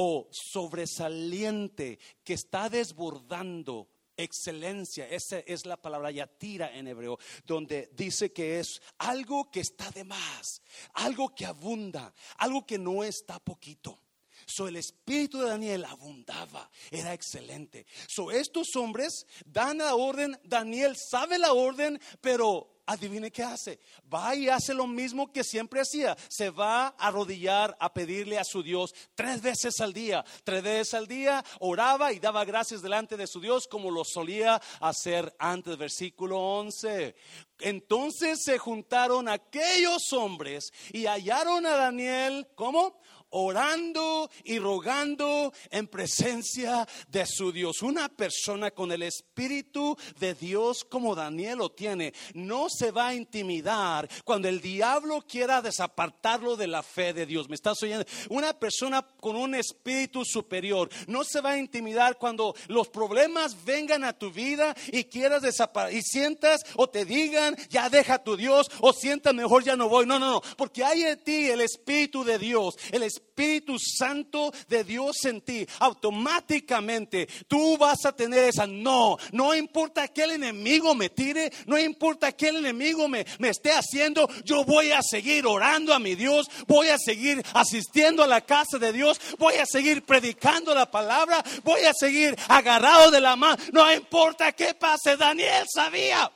[0.00, 5.08] o sobresaliente que está desbordando excelencia.
[5.08, 10.04] Esa es la palabra yatira en hebreo, donde dice que es algo que está de
[10.04, 10.62] más,
[10.94, 14.00] algo que abunda, algo que no está poquito.
[14.46, 17.84] So, el espíritu de Daniel abundaba, era excelente.
[18.06, 23.78] So, estos hombres dan la orden, Daniel sabe la orden, pero adivine qué hace.
[24.12, 26.16] Va y hace lo mismo que siempre hacía.
[26.28, 30.24] Se va a arrodillar a pedirle a su Dios tres veces al día.
[30.42, 34.60] Tres veces al día oraba y daba gracias delante de su Dios como lo solía
[34.80, 35.76] hacer antes.
[35.76, 37.14] Versículo 11.
[37.60, 43.00] Entonces se juntaron aquellos hombres y hallaron a Daniel, ¿cómo?
[43.30, 47.82] Orando y rogando en presencia de su Dios.
[47.82, 53.14] Una persona con el Espíritu de Dios como Daniel lo tiene, no se va a
[53.14, 57.48] intimidar cuando el diablo quiera desapartarlo de la fe de Dios.
[57.48, 58.04] ¿Me estás oyendo?
[58.28, 64.04] Una persona con un espíritu superior no se va a intimidar cuando los problemas vengan
[64.04, 68.70] a tu vida y quieras desaparecer y sientas o te digan, ya deja tu Dios
[68.80, 70.06] o sientas mejor ya no voy.
[70.06, 74.52] No, no, no, porque hay en ti el Espíritu de Dios, el Espíritu Espíritu Santo
[74.68, 80.32] de Dios en ti, automáticamente tú vas a tener esa no, no importa que el
[80.32, 85.00] enemigo me tire, no importa que el enemigo me, me esté haciendo, yo voy a
[85.02, 89.54] seguir orando a mi Dios, voy a seguir asistiendo a la casa de Dios, voy
[89.54, 94.74] a seguir predicando la palabra, voy a seguir agarrado de la mano, no importa qué
[94.74, 96.30] pase, Daniel sabía.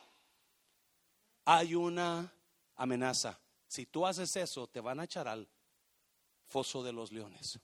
[1.45, 2.33] Hay una
[2.77, 3.38] amenaza.
[3.66, 5.49] Si tú haces eso, te van a echar al
[6.53, 7.59] foso de los leones.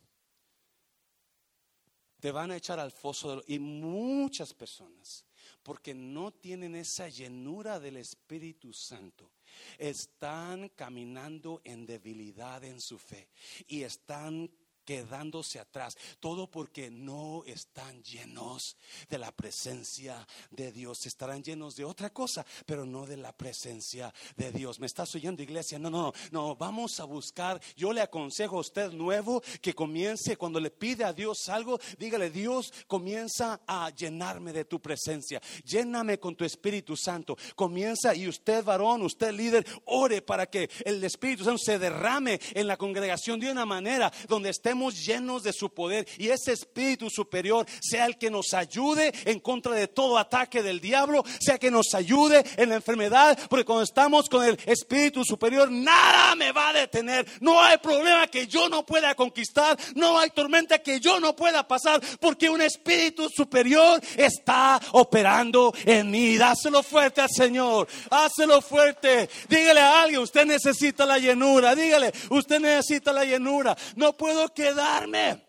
[2.20, 3.44] Te van a echar al foso de los...
[3.48, 5.24] Y muchas personas,
[5.62, 9.30] porque no tienen esa llenura del Espíritu Santo,
[9.76, 13.28] están caminando en debilidad en su fe
[13.66, 14.50] y están
[14.88, 15.98] quedándose atrás.
[16.18, 18.78] Todo porque no están llenos
[19.10, 21.04] de la presencia de Dios.
[21.04, 24.80] Estarán llenos de otra cosa, pero no de la presencia de Dios.
[24.80, 25.78] ¿Me estás oyendo, iglesia?
[25.78, 26.12] No, no, no.
[26.32, 27.60] No, vamos a buscar.
[27.76, 32.30] Yo le aconsejo a usted nuevo que comience cuando le pide a Dios algo, dígale,
[32.30, 35.38] Dios, comienza a llenarme de tu presencia.
[35.66, 37.36] Lléname con tu Espíritu Santo.
[37.54, 42.66] Comienza y usted, varón, usted líder, ore para que el Espíritu Santo se derrame en
[42.66, 47.66] la congregación de una manera donde estemos llenos de su poder y ese espíritu superior
[47.80, 51.94] sea el que nos ayude en contra de todo ataque del diablo, sea que nos
[51.94, 56.72] ayude en la enfermedad, porque cuando estamos con el espíritu superior, nada me va a
[56.72, 57.26] detener.
[57.40, 61.66] No hay problema que yo no pueda conquistar, no hay tormenta que yo no pueda
[61.66, 66.36] pasar, porque un espíritu superior está operando en mí.
[66.36, 69.28] Dáselo fuerte al Señor, hácelo fuerte.
[69.48, 73.76] Dígale a alguien, usted necesita la llenura, dígale, usted necesita la llenura.
[73.96, 75.46] No puedo que quedarme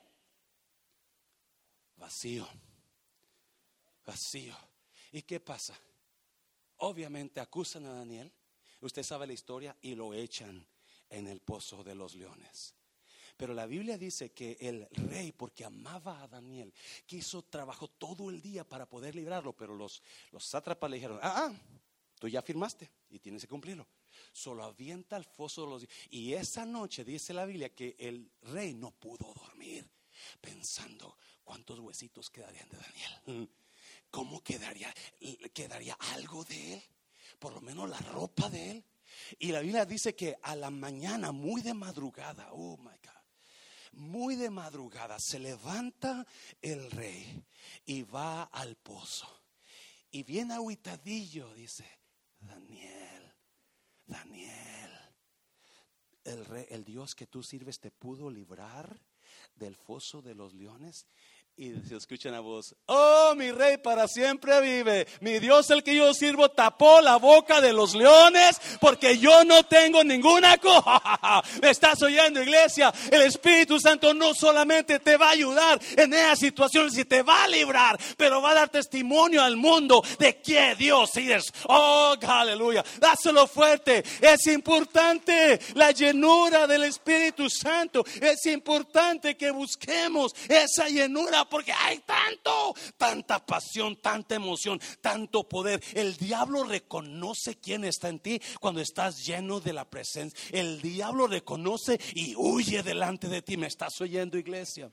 [1.98, 2.48] vacío,
[4.06, 4.56] vacío.
[5.12, 5.78] ¿Y qué pasa?
[6.78, 8.32] Obviamente acusan a Daniel,
[8.82, 10.66] usted sabe la historia, y lo echan
[11.10, 12.74] en el pozo de los leones.
[13.36, 16.74] Pero la Biblia dice que el rey, porque amaba a Daniel,
[17.06, 20.02] quiso trabajó todo el día para poder librarlo, pero los,
[20.32, 21.54] los sátrapas le dijeron, ah, ah,
[22.20, 23.86] tú ya firmaste y tienes que cumplirlo
[24.32, 25.88] solo avienta al foso de los...
[26.10, 29.90] Y esa noche dice la Biblia que el rey no pudo dormir
[30.42, 33.50] pensando cuántos huesitos quedarían de Daniel.
[34.10, 34.94] ¿cómo quedaría,
[35.54, 36.84] quedaría algo de él?
[37.38, 38.86] Por lo menos la ropa de él.
[39.40, 43.20] Y la Biblia dice que a la mañana, muy de madrugada, oh my God,
[43.94, 46.26] muy de madrugada, se levanta
[46.62, 47.44] el rey
[47.86, 49.28] y va al pozo.
[50.12, 51.86] Y viene aguitadillo, dice,
[52.40, 52.99] Daniel,
[54.10, 54.92] Daniel,
[56.24, 59.00] el, rey, el Dios que tú sirves te pudo librar
[59.56, 61.06] del foso de los leones
[61.62, 65.06] y se escucha la voz, oh, mi rey para siempre vive.
[65.20, 69.64] Mi Dios, el que yo sirvo, tapó la boca de los leones porque yo no
[69.64, 71.44] tengo ninguna cosa.
[71.62, 72.94] ¿Me estás oyendo, iglesia?
[73.12, 77.44] El Espíritu Santo no solamente te va a ayudar en esa situación, si te va
[77.44, 81.52] a librar, pero va a dar testimonio al mundo de que Dios es.
[81.68, 82.86] Oh, aleluya.
[83.00, 84.02] Dáselo fuerte.
[84.22, 88.06] Es importante la llenura del Espíritu Santo.
[88.22, 95.84] Es importante que busquemos esa llenura porque hay tanto, tanta pasión, tanta emoción, tanto poder.
[95.94, 100.40] El diablo reconoce quién está en ti cuando estás lleno de la presencia.
[100.52, 103.58] El diablo reconoce y huye delante de ti.
[103.58, 104.92] ¿Me estás oyendo, iglesia?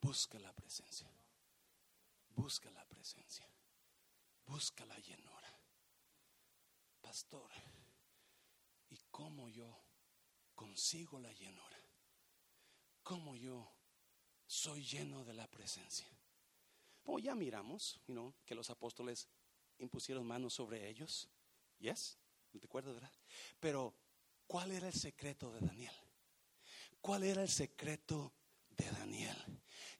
[0.00, 1.10] Busca la presencia.
[2.36, 3.44] Busca la presencia.
[4.46, 5.52] Busca la llenura.
[7.00, 7.50] Pastor,
[8.90, 9.82] ¿y cómo yo
[10.54, 11.75] consigo la llenura?
[13.06, 13.72] ¿Cómo yo
[14.48, 16.08] soy lleno de la presencia?
[17.04, 19.28] Como ya miramos, you que los apóstoles
[19.78, 21.28] impusieron manos sobre ellos.
[21.78, 22.18] Yes,
[22.50, 23.12] ¿te acuerdas, verdad?
[23.60, 23.94] Pero,
[24.48, 25.94] ¿cuál era el secreto de Daniel?
[27.00, 28.34] ¿Cuál era el secreto
[28.70, 29.36] de Daniel?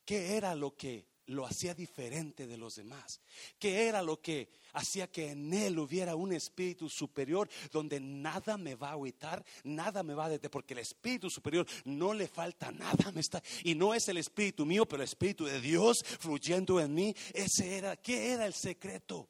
[0.04, 3.20] ¿Qué era lo que lo hacía diferente de los demás?
[3.58, 8.74] ¿Qué era lo que hacía que en él hubiera un espíritu superior donde nada me
[8.74, 12.70] va a agüitar, nada me va a detener, porque el espíritu superior no le falta
[12.70, 16.80] nada, me está, y no es el espíritu mío, pero el espíritu de Dios fluyendo
[16.80, 17.14] en mí.
[17.32, 19.28] Ese era, ¿qué era el secreto?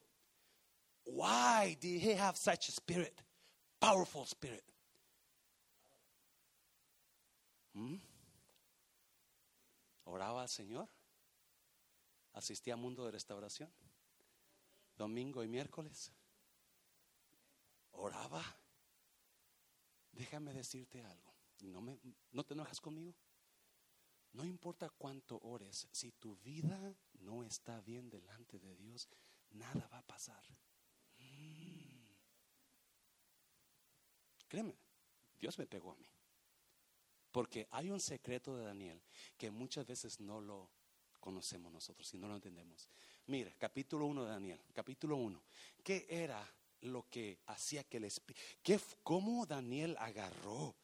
[1.05, 3.21] Why did he have such spirit?
[3.79, 4.63] Powerful spirit.
[7.73, 7.95] ¿Mm?
[10.05, 10.96] Oraba al Señor
[12.37, 13.71] asistía a Mundo de Restauración,
[14.95, 16.11] domingo y miércoles.
[17.91, 18.43] Oraba.
[20.11, 21.33] Déjame decirte algo.
[21.61, 21.99] No, me,
[22.31, 23.15] no te enojas conmigo.
[24.33, 29.07] No importa cuánto ores, si tu vida no está bien delante de Dios,
[29.51, 30.43] nada va a pasar.
[31.17, 31.87] Mm.
[34.47, 34.77] Créeme,
[35.39, 36.09] Dios me pegó a mí.
[37.31, 39.01] Porque hay un secreto de Daniel
[39.37, 40.71] que muchas veces no lo
[41.19, 42.87] conocemos nosotros si no lo entendemos.
[43.27, 45.41] Mira, capítulo 1 de Daniel, capítulo 1.
[45.83, 46.45] ¿Qué era
[46.81, 48.41] lo que hacía que el espíritu,
[49.03, 50.75] cómo Daniel agarró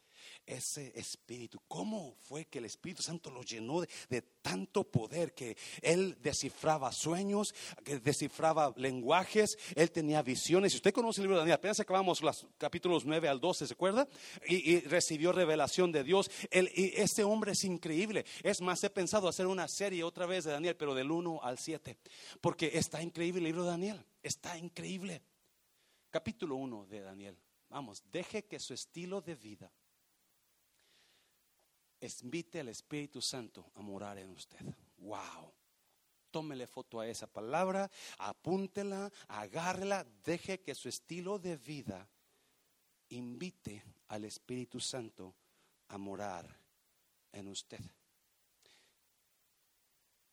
[0.46, 1.60] ese espíritu.
[1.68, 7.54] ¿Cómo fue que el Espíritu Santo lo llenó de, tanto poder que él descifraba sueños,
[7.82, 10.72] que descifraba lenguajes, él tenía visiones?
[10.72, 13.72] Si usted conoce el libro de Daniel, apenas acabamos los capítulos 9 al 12, ¿se
[13.74, 14.08] acuerda?
[14.46, 16.30] Y, recibió revelación de Dios.
[16.50, 18.24] y este hombre es increíble.
[18.42, 21.58] Es más, he pensado hacer una serie otra vez de Daniel, pero del 1 al
[21.58, 21.96] 7,
[22.40, 24.04] porque está increíble el libro de Daniel.
[24.22, 25.22] Está increíble.
[26.10, 27.38] Capítulo 1 de Daniel.
[27.68, 29.72] Vamos, deje que su estilo de vida
[32.00, 34.64] invite al Espíritu Santo a morar en usted.
[34.98, 35.52] Wow.
[36.30, 42.08] Tómele foto a esa palabra, apúntela, agárrela, deje que su estilo de vida
[43.10, 45.34] invite al Espíritu Santo
[45.88, 46.44] a morar
[47.32, 47.80] en usted.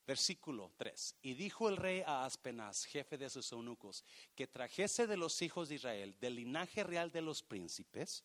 [0.08, 1.16] Versículo 3.
[1.22, 4.04] Y dijo el rey a Aspenaz, jefe de sus eunucos,
[4.36, 8.24] que trajese de los hijos de Israel, del linaje real de los príncipes,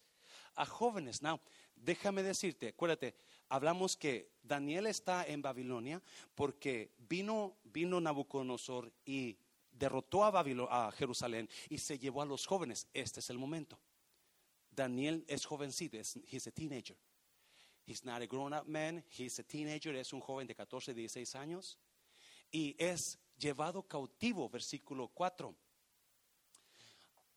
[0.54, 1.22] a jóvenes.
[1.22, 1.40] Now,
[1.76, 3.14] déjame decirte, acuérdate,
[3.48, 6.02] hablamos que Daniel está en Babilonia
[6.34, 9.38] porque vino, vino Nabucodonosor y
[9.70, 12.88] derrotó a, a Jerusalén y se llevó a los jóvenes.
[12.92, 13.78] Este es el momento.
[14.70, 16.96] Daniel es jovencito, es, he's a teenager.
[17.86, 21.34] He's not a grown up man, he's a teenager, es un joven de 14, 16
[21.36, 21.78] años.
[22.50, 25.54] Y es llevado cautivo, versículo 4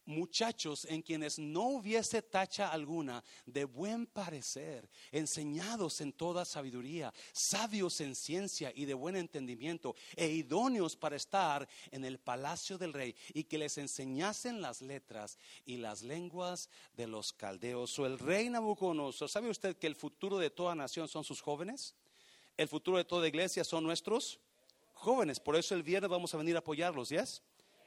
[0.09, 8.01] muchachos en quienes no hubiese tacha alguna de buen parecer, enseñados en toda sabiduría, sabios
[8.01, 13.15] en ciencia y de buen entendimiento, e idóneos para estar en el palacio del rey,
[13.33, 17.97] y que les enseñasen las letras y las lenguas de los caldeos.
[17.99, 21.93] O el rey Nabucodonosor, ¿sabe usted que el futuro de toda nación son sus jóvenes?
[22.57, 24.39] El futuro de toda iglesia son nuestros
[24.93, 25.39] jóvenes.
[25.39, 27.41] Por eso el viernes vamos a venir a apoyarlos, ¿yes?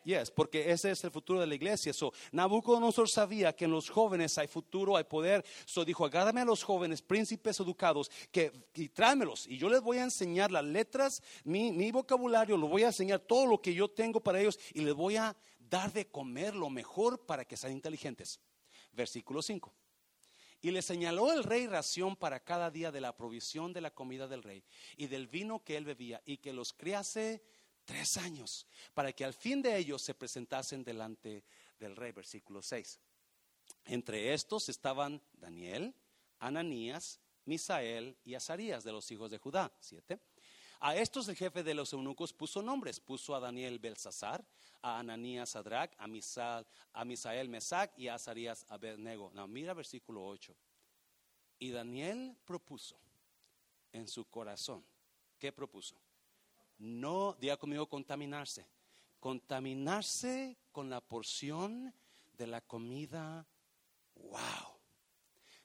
[0.05, 1.93] Yes, porque ese es el futuro de la iglesia.
[1.93, 5.45] So, Nabucodonosor sabía que en los jóvenes hay futuro, hay poder.
[5.65, 9.47] So dijo, agárrame a los jóvenes, príncipes educados, que, y tráemelos.
[9.47, 13.21] Y yo les voy a enseñar las letras, mi, mi vocabulario, lo voy a enseñar
[13.21, 16.69] todo lo que yo tengo para ellos y les voy a dar de comer lo
[16.69, 18.41] mejor para que sean inteligentes.
[18.93, 19.73] Versículo 5.
[20.61, 24.29] Y le señaló el rey ración para cada día de la provisión de la comida
[24.29, 24.63] del rey
[24.97, 27.43] y del vino que él bebía y que los criase
[27.85, 31.45] tres años para que al fin de ellos se presentasen delante
[31.79, 32.13] del rey.
[32.13, 32.99] Versículo 6.
[33.87, 35.95] Entre estos estaban Daniel,
[36.39, 39.73] Ananías, Misael y Azarías de los hijos de Judá.
[39.81, 40.21] Siete.
[40.81, 43.01] A estos el jefe de los eunucos puso nombres.
[43.01, 44.45] Puso a Daniel Belsasar,
[44.83, 49.31] a Ananías Sadrach, a, Misael, a Misael Mesac y a Azarías Abednego.
[49.33, 50.55] No, mira versículo 8.
[51.61, 52.99] Y Daniel propuso
[53.93, 54.85] en su corazón.
[55.39, 55.97] ¿Qué propuso?
[56.83, 58.67] No, diga conmigo, contaminarse.
[59.21, 61.95] Contaminarse con la porción
[62.37, 63.47] de la comida.
[64.17, 64.81] Wow.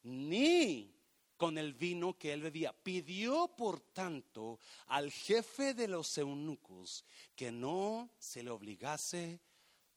[0.04, 0.94] Ni
[1.36, 2.72] con el vino que él bebía.
[2.72, 7.04] Pidió, por tanto, al jefe de los eunucos
[7.36, 9.42] que no se le obligase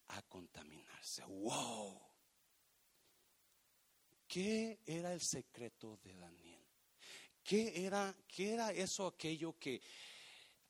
[0.08, 1.22] a contaminarse.
[1.26, 2.00] ¡Wow!
[4.26, 6.64] ¿Qué era el secreto de Daniel?
[7.42, 9.82] ¿Qué era, qué era eso, aquello que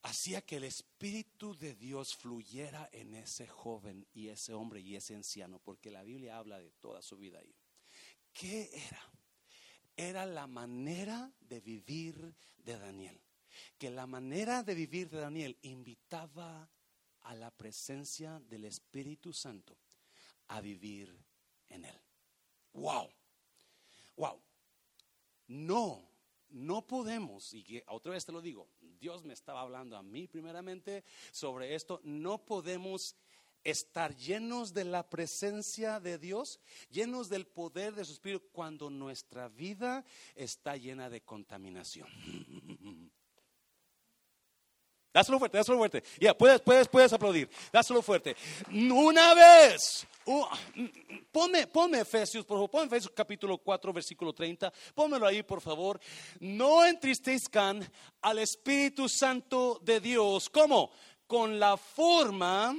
[0.02, 5.14] hacía que el Espíritu de Dios fluyera en ese joven y ese hombre y ese
[5.14, 5.58] anciano?
[5.58, 7.54] Porque la Biblia habla de toda su vida ahí.
[8.32, 9.10] ¿Qué era?
[10.00, 13.20] era la manera de vivir de Daniel.
[13.76, 16.70] Que la manera de vivir de Daniel invitaba
[17.22, 19.76] a la presencia del Espíritu Santo
[20.48, 21.14] a vivir
[21.68, 22.00] en él.
[22.72, 23.10] Wow.
[24.16, 24.40] Wow.
[25.48, 26.09] No,
[26.50, 31.04] no podemos, y otra vez te lo digo, Dios me estaba hablando a mí primeramente
[31.32, 33.16] sobre esto, no podemos
[33.64, 39.48] estar llenos de la presencia de Dios, llenos del poder de su Espíritu, cuando nuestra
[39.48, 42.08] vida está llena de contaminación.
[45.12, 46.04] Dáselo fuerte, dáselo fuerte.
[46.20, 47.48] Ya, puedes, puedes, puedes aplaudir.
[47.72, 48.36] Dáselo fuerte.
[48.70, 50.06] Una vez.
[50.24, 50.44] Uh,
[51.32, 52.70] ponme, ponme Efesios, por favor.
[52.70, 54.72] Ponme Efesios capítulo 4, versículo 30.
[54.94, 55.98] Pónmelo ahí, por favor.
[56.38, 57.84] No entristezcan
[58.22, 60.48] al Espíritu Santo de Dios.
[60.48, 60.92] ¿Cómo?
[61.26, 62.76] Con la forma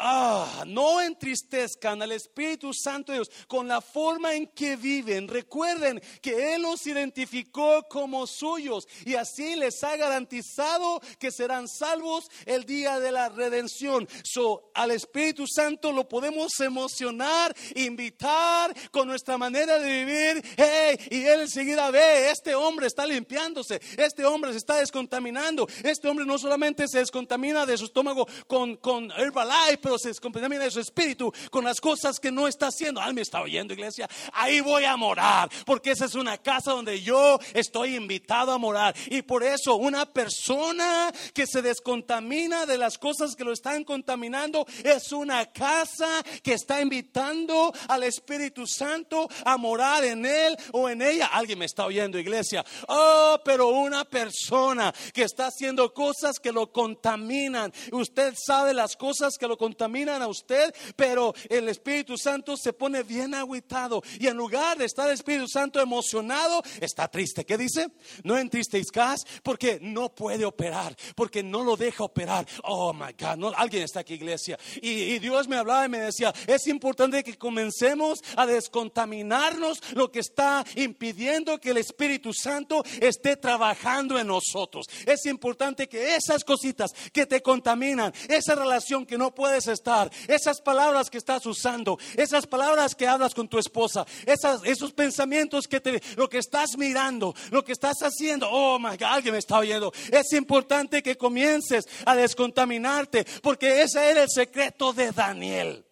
[0.00, 5.26] Ah, no entristezcan al Espíritu Santo de Dios con la forma en que viven.
[5.26, 12.30] Recuerden que Él los identificó como suyos y así les ha garantizado que serán salvos
[12.46, 14.08] el día de la redención.
[14.22, 20.44] So, al Espíritu Santo lo podemos emocionar, invitar con nuestra manera de vivir.
[20.56, 26.06] Hey, y Él enseguida ve, este hombre está limpiándose, este hombre se está descontaminando, este
[26.08, 30.70] hombre no solamente se descontamina de su estómago con, con Herbalife, pero se descontamina de
[30.70, 33.00] su espíritu con las cosas que no está haciendo.
[33.00, 34.06] Ay, me está oyendo, iglesia.
[34.34, 38.94] Ahí voy a morar, porque esa es una casa donde yo estoy invitado a morar.
[39.06, 44.66] Y por eso, una persona que se descontamina de las cosas que lo están contaminando
[44.84, 51.00] es una casa que está invitando al Espíritu Santo a morar en él o en
[51.00, 51.28] ella.
[51.28, 52.62] Alguien me está oyendo, iglesia.
[52.88, 57.72] Oh, pero una persona que está haciendo cosas que lo contaminan.
[57.90, 62.72] Usted sabe las cosas que lo contaminan contaminan a usted, pero el Espíritu Santo se
[62.72, 67.46] pone bien aguitado y en lugar de estar el Espíritu Santo emocionado, está triste.
[67.46, 67.86] ¿Qué dice?
[68.24, 72.44] No entristezcas porque no puede operar, porque no lo deja operar.
[72.64, 74.58] Oh my God, no, alguien está aquí, iglesia.
[74.82, 80.18] Y Dios me hablaba y me decía: es importante que comencemos a descontaminarnos lo que
[80.18, 84.86] está impidiendo que el Espíritu Santo esté trabajando en nosotros.
[85.06, 90.60] Es importante que esas cositas que te contaminan, esa relación que no puedes estar, esas
[90.60, 95.80] palabras que estás usando, esas palabras que hablas con tu esposa, esas, esos pensamientos que
[95.80, 99.58] te, lo que estás mirando, lo que estás haciendo, oh my God, alguien me está
[99.58, 99.92] oyendo.
[100.10, 105.84] Es importante que comiences a descontaminarte, porque ese era el secreto de Daniel.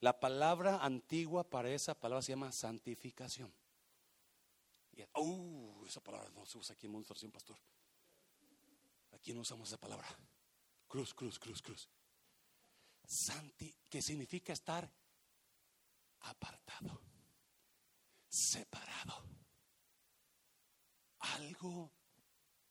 [0.00, 3.52] La palabra antigua para esa palabra se llama santificación.
[5.14, 7.56] Uh, esa palabra no se usa aquí en Monstruación, pastor.
[9.12, 10.06] Aquí no usamos esa palabra.
[10.86, 11.88] Cruz, cruz, cruz, cruz
[13.08, 14.88] santi, que significa estar
[16.20, 17.00] apartado,
[18.28, 19.24] separado.
[21.20, 21.90] Algo,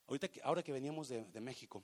[0.07, 1.83] ahorita que, ahora que veníamos de, de México,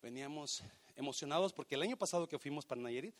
[0.00, 0.62] veníamos
[0.94, 3.16] emocionados porque el año pasado que fuimos para Nayarit,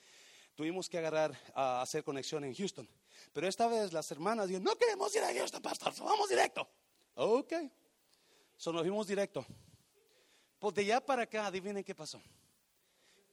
[0.54, 2.88] tuvimos que agarrar a hacer conexión en Houston.
[3.32, 6.68] Pero esta vez las hermanas dijeron, no queremos ir a Houston, pastor, vamos directo.
[7.14, 7.52] Ok.
[8.56, 9.44] So nos fuimos directo.
[10.64, 12.22] Pues de allá para acá, adivinen qué pasó.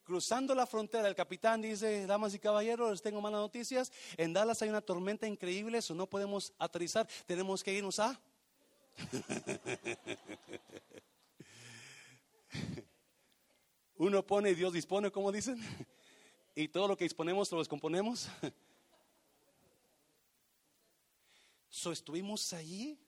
[0.04, 3.90] Cruzando la frontera, el capitán dice, damas y caballeros, les tengo malas noticias.
[4.18, 8.20] En Dallas hay una tormenta increíble, eso no podemos aterrizar, tenemos que irnos a...
[13.96, 15.58] Uno pone y Dios dispone, como dicen.
[16.54, 18.28] Y todo lo que disponemos lo descomponemos.
[21.70, 23.00] So estuvimos allí,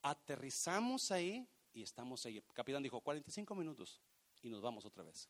[0.00, 2.38] aterrizamos ahí y estamos ahí.
[2.38, 4.00] El capitán dijo 45 minutos
[4.42, 5.28] y nos vamos otra vez.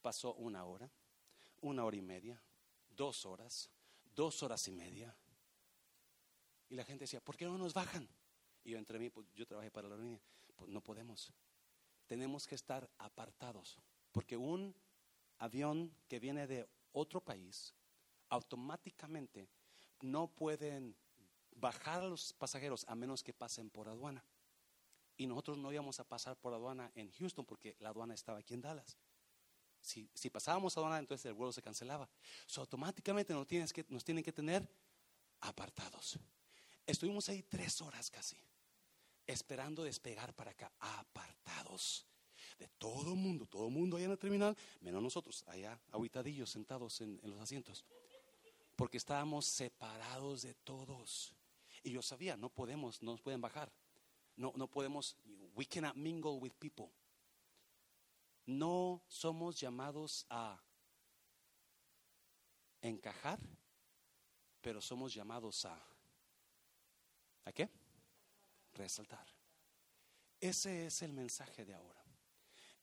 [0.00, 0.90] Pasó una hora,
[1.60, 2.42] una hora y media,
[2.88, 3.70] dos horas,
[4.14, 5.14] dos horas y media.
[6.68, 8.08] Y la gente decía, ¿por qué no nos bajan?
[8.64, 10.20] Y yo entre mí, pues yo trabajé para la línea,
[10.56, 11.32] pues no podemos.
[12.06, 13.78] Tenemos que estar apartados,
[14.10, 14.74] porque un
[15.38, 17.74] avión que viene de otro país,
[18.28, 19.48] automáticamente
[20.00, 20.96] no pueden
[21.56, 24.24] bajar a los pasajeros a menos que pasen por aduana.
[25.22, 28.54] Y nosotros no íbamos a pasar por aduana en Houston porque la aduana estaba aquí
[28.54, 28.96] en Dallas.
[29.80, 32.10] Si, si pasábamos aduana, entonces el vuelo se cancelaba.
[32.44, 34.68] So, automáticamente nos, tienes que, nos tienen que tener
[35.42, 36.18] apartados.
[36.84, 38.36] Estuvimos ahí tres horas casi,
[39.24, 42.04] esperando despegar para acá, apartados
[42.58, 46.50] de todo el mundo, todo el mundo allá en la terminal, menos nosotros, allá aguitadillos
[46.50, 47.84] sentados en, en los asientos,
[48.74, 51.32] porque estábamos separados de todos.
[51.84, 53.70] Y yo sabía, no podemos, no nos pueden bajar.
[54.36, 55.16] No, no podemos,
[55.54, 56.90] we cannot mingle with people.
[58.46, 60.60] No somos llamados a
[62.80, 63.38] encajar,
[64.60, 65.80] pero somos llamados a,
[67.44, 67.70] ¿a qué?
[68.74, 69.26] Resaltar.
[70.40, 72.02] Ese es el mensaje de ahora.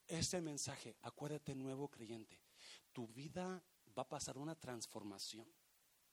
[0.08, 2.40] Ese mensaje, acuérdate, nuevo creyente,
[2.94, 3.62] tu vida
[3.98, 5.46] va a pasar una transformación.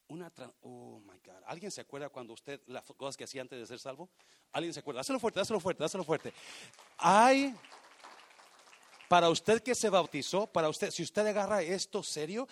[0.09, 0.33] Una
[0.63, 1.43] oh my God.
[1.47, 4.09] ¿Alguien se acuerda cuando usted las cosas que hacía antes de ser salvo?
[4.53, 5.01] ¿Alguien se acuerda?
[5.01, 6.33] Dáselo fuerte, dáselo fuerte, dáselo fuerte.
[6.99, 7.55] Hay
[9.09, 12.49] para usted que se bautizó, para usted, si usted agarra esto serio,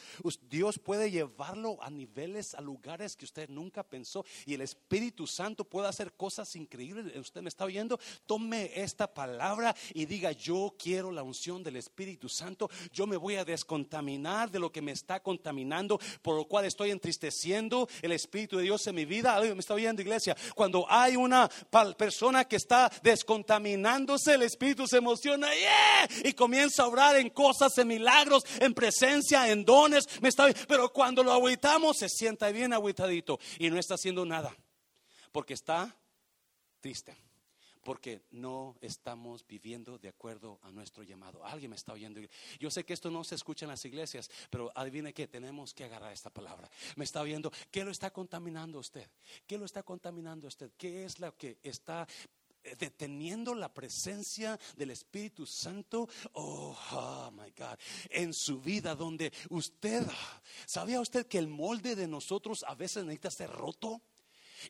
[0.49, 5.65] Dios puede llevarlo a niveles, a lugares que usted nunca pensó y el Espíritu Santo
[5.65, 7.17] puede hacer cosas increíbles.
[7.17, 12.29] Usted me está oyendo, tome esta palabra y diga, yo quiero la unción del Espíritu
[12.29, 16.65] Santo, yo me voy a descontaminar de lo que me está contaminando, por lo cual
[16.65, 19.35] estoy entristeciendo el Espíritu de Dios en mi vida.
[19.35, 20.37] ¿Alguien me está oyendo, iglesia?
[20.55, 21.49] Cuando hay una
[21.97, 25.49] persona que está descontaminándose, el Espíritu se emociona
[26.25, 30.05] y comienza a obrar en cosas, en milagros, en presencia, en dones.
[30.21, 34.55] Me está, pero cuando lo agüitamos, se sienta bien agüitadito y no está haciendo nada.
[35.33, 35.97] Porque está
[36.81, 37.17] triste.
[37.83, 41.43] Porque no estamos viviendo de acuerdo a nuestro llamado.
[41.47, 42.21] Alguien me está oyendo.
[42.61, 45.85] Yo sé que esto no se escucha en las iglesias, pero adivine que tenemos que
[45.85, 46.71] agarrar esta palabra.
[46.97, 47.51] Me está oyendo.
[47.71, 49.09] ¿Qué lo está contaminando usted?
[49.47, 50.73] ¿Qué lo está contaminando usted?
[50.77, 52.07] ¿Qué es lo que está
[52.79, 57.79] deteniendo la presencia del Espíritu Santo, oh, oh, my God,
[58.11, 60.07] en su vida donde usted,
[60.67, 64.03] ¿sabía usted que el molde de nosotros a veces necesita ser roto?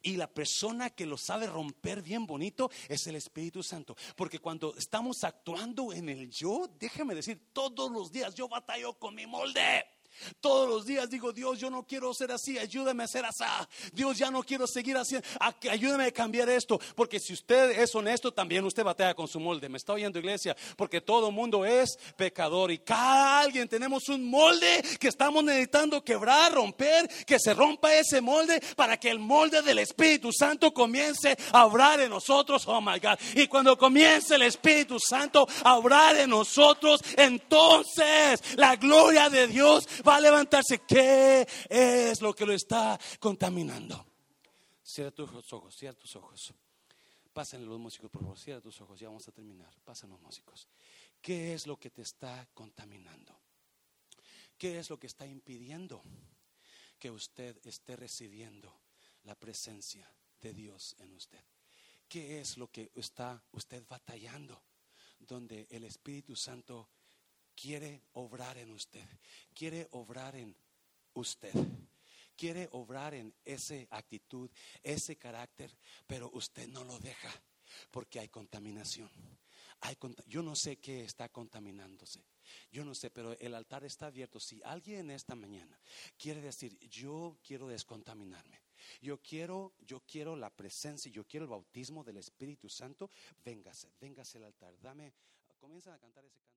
[0.03, 3.97] Y la persona que lo sabe romper bien bonito es el Espíritu Santo.
[4.17, 9.15] Porque cuando estamos actuando en el yo, déjeme decir, todos los días yo batallo con
[9.15, 9.85] mi molde.
[10.41, 13.45] Todos los días digo, Dios, yo no quiero ser así, ayúdame a ser así.
[13.93, 15.17] Dios, ya no quiero seguir así,
[15.71, 16.81] ayúdame a cambiar esto.
[16.95, 19.69] Porque si usted es honesto, también usted batea con su molde.
[19.69, 24.83] Me está oyendo, iglesia, porque todo mundo es pecador y cada alguien tenemos un molde
[24.99, 29.79] que estamos necesitando quebrar, romper, que se rompa ese molde para que el molde del
[29.79, 32.65] Espíritu Santo comience a obrar en nosotros.
[32.67, 33.19] Oh my God.
[33.35, 39.87] Y cuando comience el Espíritu Santo a obrar en nosotros, entonces la gloria de Dios
[40.07, 40.81] va a levantarse.
[40.87, 44.07] ¿Qué es lo que lo está contaminando?
[44.83, 46.55] Cierra tus ojos, cierra tus ojos.
[47.33, 48.39] Pasen los músicos, por favor.
[48.39, 49.73] Cierra tus ojos, ya vamos a terminar.
[49.85, 50.69] Pasen los músicos.
[51.21, 53.41] ¿Qué es lo que te está contaminando?
[54.59, 56.03] ¿Qué es lo que está impidiendo
[56.99, 58.81] que usted esté recibiendo
[59.25, 60.09] la presencia
[60.41, 61.43] de Dios en usted?
[62.09, 64.63] ¿Qué es lo que está usted batallando?
[65.19, 66.91] Donde el Espíritu Santo
[67.55, 69.07] quiere obrar en usted,
[69.55, 70.57] quiere obrar en
[71.15, 71.55] usted,
[72.37, 74.51] quiere obrar en esa actitud,
[74.83, 75.77] ese carácter,
[76.07, 77.31] pero usted no lo deja
[77.91, 79.11] porque hay contaminación.
[80.27, 82.25] Yo no sé qué está contaminándose.
[82.71, 84.41] Yo no sé, pero el altar está abierto.
[84.41, 85.79] Si alguien esta mañana
[86.17, 88.61] quiere decir, yo quiero descontaminarme,
[89.01, 93.11] yo quiero, yo quiero la presencia, yo quiero el bautismo del Espíritu Santo,
[93.45, 94.79] véngase, véngase al altar.
[94.81, 95.13] Dame,
[95.59, 96.55] comienzan a cantar ese canto.